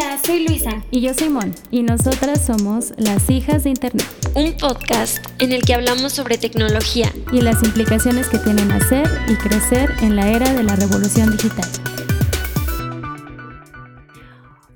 [0.00, 0.80] Hola, soy Luisa.
[0.92, 1.52] Y yo soy Mon.
[1.72, 4.06] Y nosotras somos las hijas de Internet.
[4.36, 7.12] Un podcast en el que hablamos sobre tecnología.
[7.32, 11.68] Y las implicaciones que tienen hacer y crecer en la era de la revolución digital.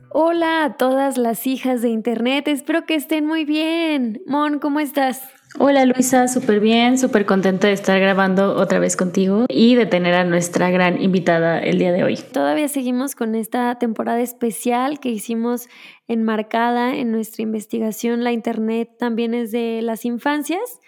[0.08, 2.48] Hola a todas las hijas de Internet.
[2.48, 4.22] Espero que estén muy bien.
[4.26, 5.22] Mon, ¿cómo estás?
[5.58, 10.14] Hola Luisa, súper bien, súper contenta de estar grabando otra vez contigo y de tener
[10.14, 12.16] a nuestra gran invitada el día de hoy.
[12.32, 15.68] Todavía seguimos con esta temporada especial que hicimos
[16.08, 18.24] enmarcada en nuestra investigación.
[18.24, 20.80] La Internet también es de las infancias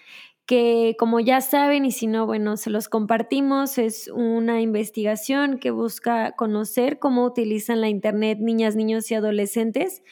[0.47, 5.71] que como ya saben y si no, bueno, se los compartimos, es una investigación que
[5.71, 10.03] busca conocer cómo utilizan la Internet niñas, niños y adolescentes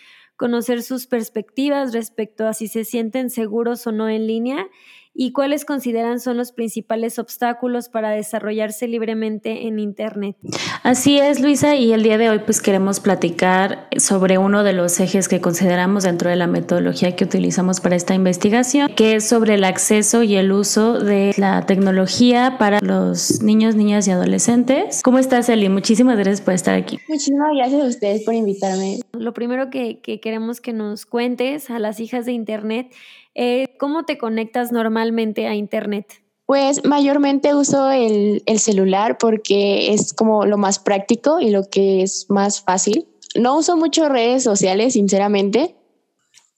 [0.42, 4.66] conocer sus perspectivas respecto a si se sienten seguros o no en línea
[5.14, 10.36] y cuáles consideran son los principales obstáculos para desarrollarse libremente en Internet.
[10.82, 14.98] Así es, Luisa, y el día de hoy pues queremos platicar sobre uno de los
[15.00, 19.54] ejes que consideramos dentro de la metodología que utilizamos para esta investigación, que es sobre
[19.54, 25.02] el acceso y el uso de la tecnología para los niños, niñas y adolescentes.
[25.02, 25.68] ¿Cómo estás, Eli?
[25.68, 26.98] Muchísimas gracias por estar aquí.
[27.08, 29.00] Muchísimas gracias a ustedes por invitarme.
[29.12, 32.92] Lo primero que, que queremos que nos cuentes a las hijas de Internet
[33.34, 36.22] eh, ¿Cómo te conectas normalmente a Internet?
[36.46, 42.26] Pues mayormente uso el, celular porque es como lo más práctico y lo que es
[42.28, 43.06] más fácil.
[43.34, 45.74] No uso mucho redes sociales, sinceramente.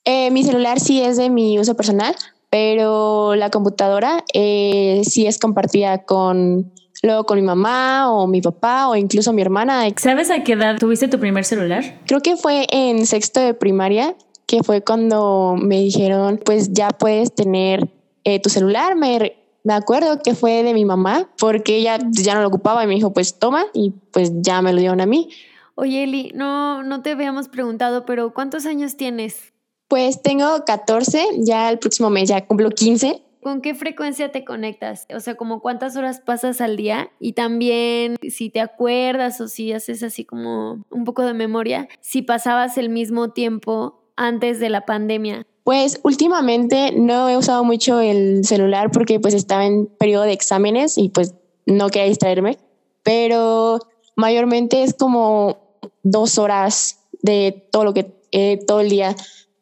[0.03, 2.13] Eh, mi celular sí es de mi uso personal,
[2.49, 8.89] pero la computadora eh, sí es compartida con luego con mi mamá o mi papá
[8.89, 9.83] o incluso mi hermana.
[9.97, 11.99] ¿Sabes a qué edad tuviste tu primer celular?
[12.05, 14.15] Creo que fue en sexto de primaria
[14.47, 17.89] que fue cuando me dijeron, pues ya puedes tener
[18.23, 18.95] eh, tu celular.
[18.95, 22.87] Me, me acuerdo que fue de mi mamá, porque ella ya no lo ocupaba y
[22.87, 25.29] me dijo, pues toma, y pues ya me lo dieron a mí.
[25.75, 29.53] Oye, Eli, no, no te habíamos preguntado, pero ¿cuántos años tienes?
[29.87, 33.21] Pues tengo 14, ya el próximo mes ya cumplo 15.
[33.41, 35.05] ¿Con qué frecuencia te conectas?
[35.13, 39.71] O sea, como cuántas horas pasas al día y también si te acuerdas o si
[39.71, 44.85] haces así como un poco de memoria, si pasabas el mismo tiempo antes de la
[44.85, 45.45] pandemia?
[45.63, 50.97] Pues últimamente no he usado mucho el celular porque pues estaba en periodo de exámenes
[50.97, 51.33] y pues
[51.65, 52.57] no quería distraerme,
[53.03, 53.79] pero
[54.15, 55.57] mayormente es como
[56.03, 59.15] dos horas de todo lo que eh, todo el día.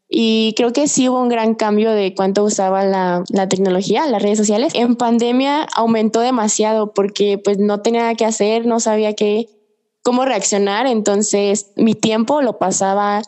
[0.09, 4.21] Y creo que sí hubo un gran cambio de cuánto usaba la, la, tecnología, las
[4.21, 4.73] redes sociales.
[4.75, 9.47] En pandemia aumentó demasiado porque pues no tenía nada que hacer, no sabía qué,
[10.03, 10.85] cómo reaccionar.
[10.85, 13.23] Entonces mi tiempo lo pasaba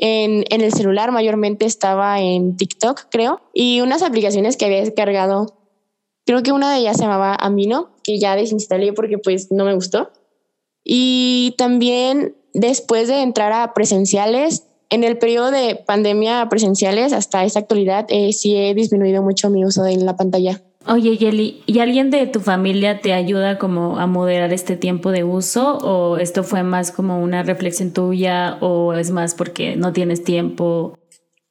[0.00, 5.58] en, el celular mayormente estaba en TikTok, creo, y unas aplicaciones que había descargado.
[6.24, 9.74] Creo que una de ellas se llamaba Amino, que ya desinstalé porque pues no me
[9.74, 10.10] gustó.
[10.82, 17.60] Y también después de entrar a presenciales, en el periodo de pandemia presenciales hasta esta
[17.60, 20.62] actualidad, eh, sí he disminuido mucho mi uso de la pantalla.
[20.86, 25.24] Oye, Yeli, ¿y alguien de tu familia te ayuda como a moderar este tiempo de
[25.24, 30.24] uso o esto fue más como una reflexión tuya o es más porque no tienes
[30.24, 30.98] tiempo?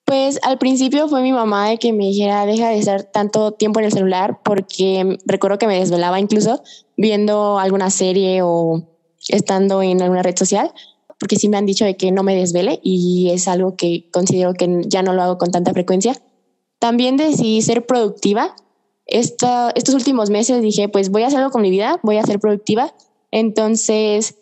[0.04, 3.80] Pues al principio fue mi mamá de que me dijera deja de estar tanto tiempo
[3.80, 6.64] en el celular porque recuerdo que me desvelaba incluso
[6.98, 8.82] viendo alguna serie o
[9.28, 10.72] estando en alguna red social
[11.20, 14.56] porque sí me han dicho de que no me desvele y es algo que considero
[14.56, 16.16] que ya no lo hago con tanta frecuencia.
[16.80, 18.56] También decidí ser productiva
[19.10, 22.40] estos últimos meses dije, pues voy a hacer algo con mi vida, voy a ser
[22.40, 22.94] productiva.
[23.32, 24.36] Entonces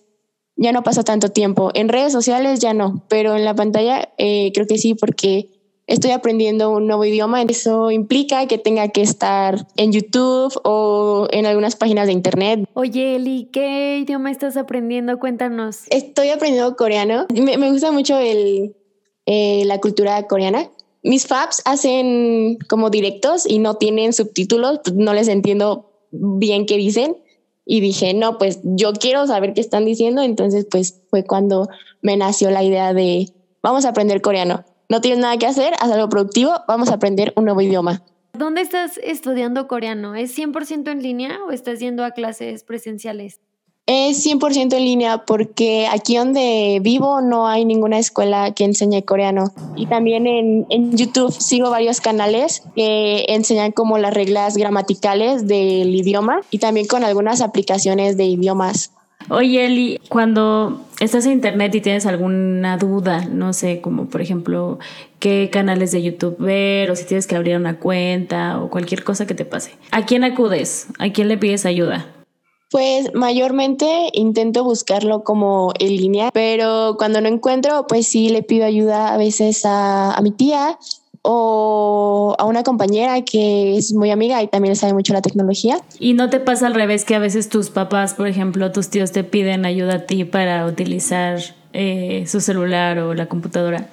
[0.55, 1.71] ya no paso tanto tiempo.
[1.73, 5.49] En redes sociales ya no, pero en la pantalla eh, creo que sí, porque
[5.87, 7.41] estoy aprendiendo un nuevo idioma.
[7.43, 12.67] Eso implica que tenga que estar en YouTube o en algunas páginas de internet.
[12.73, 15.17] Oye, Eli, ¿qué idioma estás aprendiendo?
[15.19, 15.83] Cuéntanos.
[15.89, 17.25] Estoy aprendiendo coreano.
[17.33, 18.75] Me, me gusta mucho el,
[19.25, 20.69] eh, la cultura coreana
[21.03, 27.17] mis faps hacen como directos y no tienen subtítulos, no les entiendo bien qué dicen.
[27.65, 30.21] Y dije, no, pues yo quiero saber qué están diciendo.
[30.21, 31.67] Entonces, pues fue cuando
[32.01, 33.29] me nació la idea de,
[33.61, 34.63] vamos a aprender coreano.
[34.89, 38.03] No tienes nada que hacer, haz algo productivo, vamos a aprender un nuevo idioma.
[38.33, 40.15] ¿Dónde estás estudiando coreano?
[40.15, 43.41] ¿Es 100% en línea o estás yendo a clases presenciales?
[43.89, 49.53] Es 100% en línea porque aquí donde vivo no hay ninguna escuela que enseñe coreano.
[49.77, 55.95] Y también en, en, YouTube sigo varios canales que enseñan como las reglas gramaticales del
[55.95, 58.91] idioma y también con algunas aplicaciones de idiomas.
[59.29, 64.79] Oye, Eli, cuando estás en internet y tienes alguna duda, no sé, como por ejemplo,
[65.19, 69.25] qué canales de YouTube ver o si tienes que abrir una cuenta o cualquier cosa
[69.25, 70.87] que te pase, ¿a quién acudes?
[70.99, 72.16] ¿A quién le pides ayuda?
[72.69, 78.65] Pues mayormente intento buscarlo como en línea, pero cuando no encuentro, pues sí le pido
[78.65, 80.77] ayuda a veces a, mi tía
[81.21, 85.79] o a una compañera que es muy amiga y también sabe mucho la tecnología.
[85.99, 89.13] ¿Y no te pasa al revés que a veces tus papás, por ejemplo, tus tíos
[89.13, 91.39] te piden ayuda a ti para utilizar
[91.71, 93.87] eh, su celular o la computadora?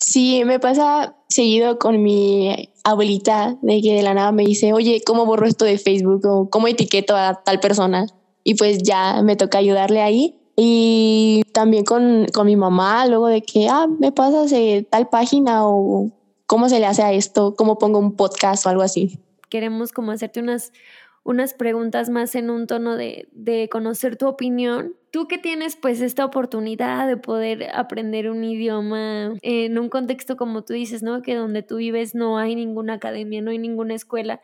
[0.00, 5.02] Sí, me pasa seguido con mi abuelita de que de la nada me dice, oye,
[5.06, 6.24] ¿cómo borro esto de Facebook?
[6.24, 8.06] o ¿cómo etiqueto a tal persona?
[8.42, 10.36] Y pues ya me toca ayudarle ahí.
[10.56, 15.66] Y también con, con mi mamá, luego de que, ah, me pasas de tal página
[15.66, 16.10] o
[16.46, 19.18] cómo se le hace a esto, cómo pongo un podcast o algo así.
[19.48, 20.72] Queremos como hacerte unas,
[21.22, 26.00] unas preguntas más en un tono de, de conocer tu opinión tú que tienes pues
[26.00, 31.22] esta oportunidad de poder aprender un idioma en un contexto como tú dices, ¿no?
[31.22, 34.40] Que donde tú vives no hay ninguna academia, no hay ninguna escuela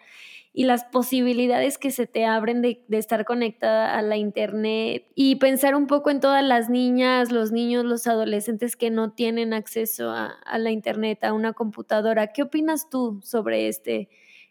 [0.52, 5.74] y las posibilidades que se te abren de, estar conectada a la internet y pensar
[5.74, 10.28] un poco en todas las niñas, los niños, los adolescentes que no tienen acceso a,
[10.28, 12.28] a la internet, a una computadora.
[12.28, 14.08] ¿Qué opinas tú sobre este,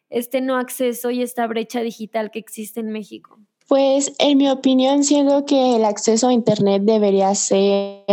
[0.09, 3.39] este no acceso y esta brecha digital que existe en México?
[3.67, 8.03] Pues en mi opinión, siento que el acceso a Internet debería ser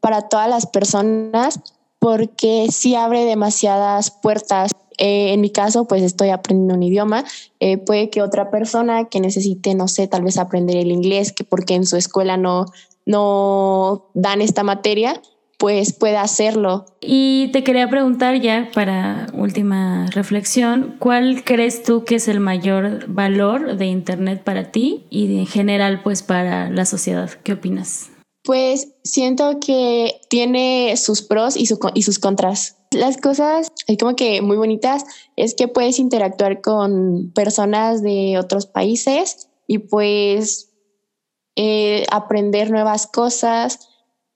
[0.00, 1.60] para todas las personas
[1.98, 4.72] porque sí abre demasiadas puertas.
[4.98, 7.24] Eh, en mi caso, pues estoy aprendiendo un idioma.
[7.60, 11.44] Eh, puede que otra persona que necesite, no sé, tal vez aprender el inglés, que
[11.44, 12.66] porque en su escuela no,
[13.06, 15.20] no dan esta materia,
[15.58, 16.86] pues pueda hacerlo.
[17.00, 23.06] Y te quería preguntar ya para última reflexión, ¿cuál crees tú que es el mayor
[23.08, 27.30] valor de Internet para ti y en general pues para la sociedad?
[27.42, 28.10] ¿Qué opinas?
[28.44, 32.76] Pues siento que tiene sus pros y, y sus contras.
[32.92, 35.04] Las cosas como que muy bonitas
[35.36, 40.70] es que puedes interactuar con personas de otros países y pues
[41.56, 43.87] eh, aprender nuevas cosas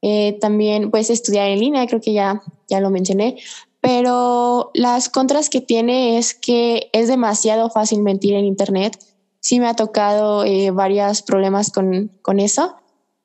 [0.03, 3.37] eh, también pues estudiar en línea, creo que ya, ya lo mencioné,
[3.81, 8.99] pero las contras que tiene es que es demasiado fácil mentir en Internet.
[9.41, 12.77] Sí me ha tocado eh, varios problemas con, con eso.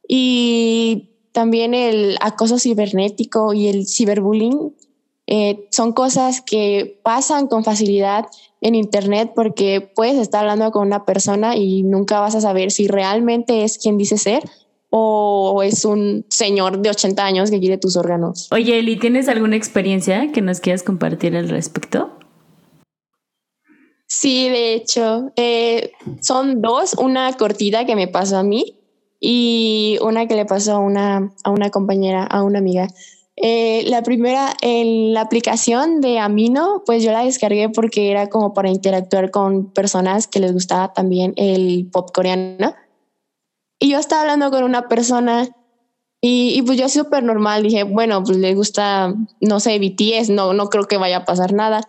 [0.08, 4.74] Y también el acoso cibernético y el ciberbullying
[5.28, 8.26] eh, son cosas que pasan con facilidad
[8.62, 12.88] en Internet porque puedes estar hablando con una persona y nunca vas a saber si
[12.88, 14.44] realmente es quien dice ser
[14.90, 18.48] o es un señor de 80 años que quiere tus órganos.
[18.52, 22.12] Oye, Eli, ¿tienes alguna experiencia que nos quieras compartir al respecto?
[24.08, 25.92] Sí, de hecho, eh,
[26.22, 28.78] son dos, una cortita que me pasó a mí
[29.20, 32.88] y una que le pasó a una, a una compañera, a una amiga.
[33.36, 38.54] Eh, la primera, en la aplicación de Amino, pues yo la descargué porque era como
[38.54, 42.74] para interactuar con personas que les gustaba también el pop coreano.
[43.80, 45.48] Y yo estaba hablando con una persona
[46.22, 50.54] y, y pues yo súper normal dije, bueno, pues le gusta, no sé, BTS, no,
[50.54, 51.88] no creo que vaya a pasar nada.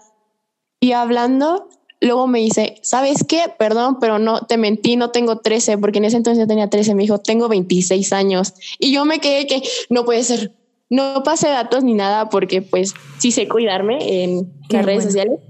[0.81, 1.69] Y hablando,
[2.01, 3.45] luego me dice, ¿sabes qué?
[3.59, 6.95] Perdón, pero no, te mentí, no tengo 13, porque en ese entonces yo tenía 13,
[6.95, 8.55] me dijo, tengo 26 años.
[8.79, 10.53] Y yo me quedé que no puede ser,
[10.91, 15.41] no pasé datos ni nada, porque pues sí sé cuidarme en las redes sociales.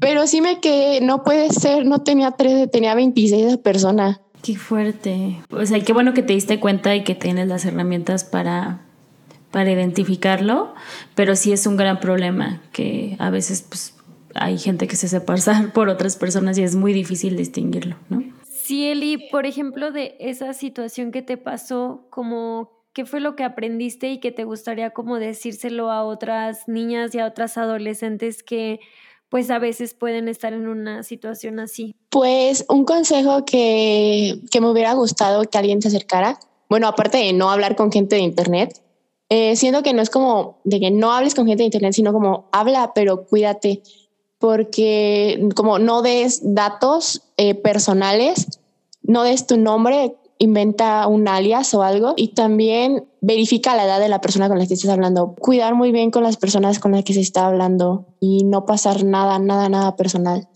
[0.00, 4.22] Pero sí me quedé, no puede ser, no tenía 13, tenía 26 de persona.
[4.42, 5.36] Qué fuerte.
[5.50, 8.80] O sea, qué bueno que te diste cuenta y que tienes las herramientas para,
[9.50, 10.74] para identificarlo,
[11.14, 13.94] pero sí es un gran problema que a veces pues,
[14.34, 18.22] hay gente que se hace pasar por otras personas y es muy difícil distinguirlo, ¿no?
[18.48, 23.44] Sí, Eli, por ejemplo, de esa situación que te pasó, como qué fue lo que
[23.44, 28.80] aprendiste y que te gustaría como decírselo a otras niñas y a otras adolescentes que
[29.30, 31.94] pues a veces pueden estar en una situación así?
[32.10, 37.32] Pues un consejo que, que me hubiera gustado que alguien se acercara, bueno, aparte de
[37.32, 38.82] no hablar con gente de Internet,
[39.28, 42.12] eh, siendo que no es como de que no hables con gente de Internet, sino
[42.12, 43.82] como habla, pero cuídate,
[44.38, 48.60] porque como no des datos eh, personales,
[49.02, 54.08] no des tu nombre, inventa un alias o algo y también verifica la edad de
[54.08, 55.34] la persona con la que estás hablando.
[55.38, 59.04] Cuidar muy bien con las personas con las que se está hablando y no pasar
[59.04, 60.48] nada, nada, nada personal.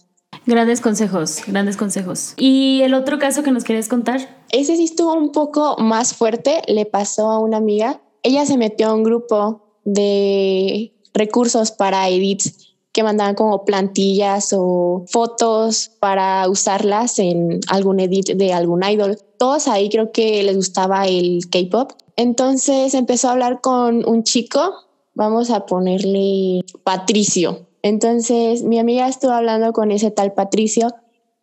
[0.47, 2.33] Grandes consejos, grandes consejos.
[2.39, 4.43] ¿Y el otro caso que nos querías contar?
[4.51, 8.01] Ese sí estuvo un poco más fuerte, le pasó a una amiga.
[8.23, 12.64] Ella se metió a un grupo de recursos para edits
[12.95, 19.19] que mandaban como plantillas o fotos para usarlas en algún edit de algún idol.
[19.37, 21.91] Todos ahí creo que les gustaba el K-pop.
[22.17, 24.73] Entonces empezó a hablar con un chico,
[25.13, 27.67] vamos a ponerle Patricio.
[27.83, 30.95] Entonces mi amiga estuvo hablando con ese tal Patricio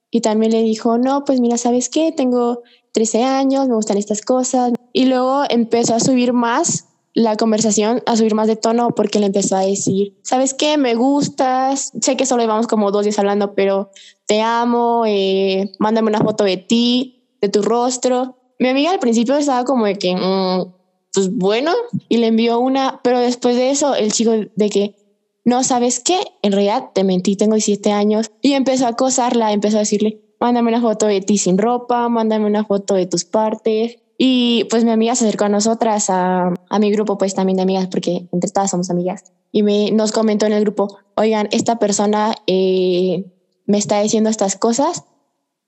[0.10, 2.13] Y también le dijo, no, pues mira, ¿sabes qué?
[2.13, 4.72] Tengo 13 años, me gustan estas cosas.
[4.93, 9.25] Y luego empezó a subir más la conversación, a subir más de tono, porque le
[9.27, 10.77] empezó a decir, ¿sabes qué?
[10.77, 13.91] Me gustas, sé que solo llevamos como dos días hablando, pero
[14.25, 18.38] te amo, eh, mándame una foto de ti, de tu rostro.
[18.60, 20.74] Mi amiga al principio estaba como de que, mm,
[21.13, 21.74] pues bueno,
[22.08, 24.96] y le envió una, pero después de eso, el chico de que,
[25.44, 26.20] no, ¿sabes qué?
[26.44, 28.32] En realidad te mentí, tengo 17 años.
[28.41, 32.46] Y empezó a acosarla, empezó a decirle, mándame una foto de ti sin ropa, mándame
[32.46, 33.98] una foto de tus partes.
[34.24, 37.63] Y pues mi amiga se acercó a nosotras, a, a mi grupo pues también de
[37.63, 39.24] amigas, porque entre todas somos amigas.
[39.51, 43.25] Y me, nos comentó en el grupo, oigan, esta persona eh,
[43.66, 45.06] me está diciendo estas cosas,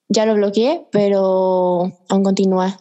[0.08, 2.80] ya lo bloqueé, pero aún continúa.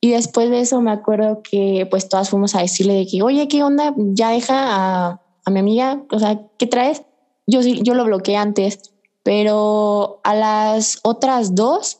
[0.00, 3.46] Y después de eso me acuerdo que pues todas fuimos a decirle de que, oye,
[3.46, 3.94] ¿qué onda?
[3.96, 7.04] Ya deja a, a mi amiga, o sea, ¿qué traes?
[7.46, 8.80] Yo, yo lo bloqueé antes,
[9.22, 11.99] pero a las otras dos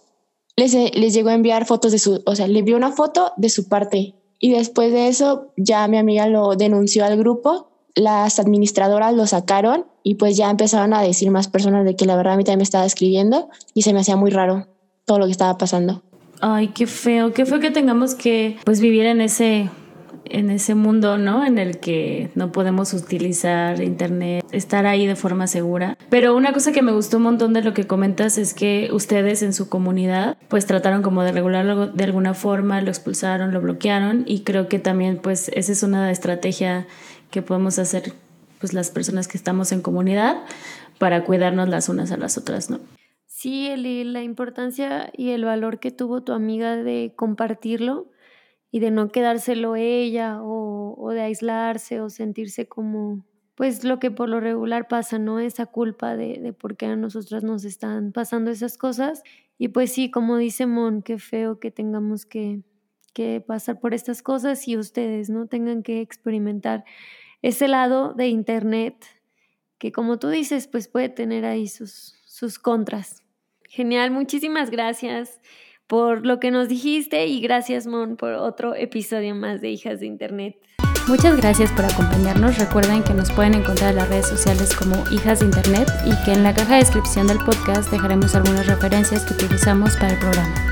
[0.61, 3.49] les, les llegó a enviar fotos de su, o sea, le envió una foto de
[3.49, 4.15] su parte.
[4.39, 9.87] Y después de eso ya mi amiga lo denunció al grupo, las administradoras lo sacaron
[10.03, 12.59] y pues ya empezaron a decir más personas de que la verdad a mí también
[12.59, 14.67] me estaba escribiendo y se me hacía muy raro
[15.05, 16.03] todo lo que estaba pasando.
[16.41, 19.69] Ay, qué feo, qué feo que tengamos que pues vivir en ese
[20.31, 21.45] en ese mundo, ¿no?
[21.45, 25.97] En el que no podemos utilizar internet, estar ahí de forma segura.
[26.09, 29.43] Pero una cosa que me gustó un montón de lo que comentas es que ustedes
[29.43, 34.25] en su comunidad pues trataron como de regularlo de alguna forma, lo expulsaron, lo bloquearon
[34.27, 36.87] y creo que también pues esa es una estrategia
[37.31, 38.13] que podemos hacer
[38.59, 40.37] pues las personas que estamos en comunidad
[40.99, 42.79] para cuidarnos las unas a las otras, ¿no?
[43.27, 48.10] Sí, Eli, la importancia y el valor que tuvo tu amiga de compartirlo
[48.71, 53.25] y de no quedárselo ella o, de aislarse o sentirse como,
[53.57, 55.41] pues lo que por lo regular pasa, ¿no?
[55.41, 59.23] Esa culpa de, de por qué a nosotras nos están pasando esas cosas.
[59.59, 62.63] Y pues sí, como dice Mon, qué feo que tengamos que,
[63.13, 65.47] que pasar por estas cosas y ustedes, ¿no?
[65.47, 66.85] Tengan que experimentar
[67.43, 69.05] ese lado de Internet
[69.79, 73.25] que como tú dices, pues puede tener ahí sus, sus contras.
[73.65, 75.41] Genial, muchísimas gracias
[75.91, 80.07] por lo que nos dijiste y gracias Mon por otro episodio más de Hijas de
[80.07, 80.57] Internet.
[81.09, 82.59] Muchas gracias por acompañarnos.
[82.59, 86.33] Recuerden que nos pueden encontrar en las redes sociales como Hijas de Internet y que
[86.33, 90.70] en la caja de descripción del podcast dejaremos algunas referencias que utilizamos para el programa.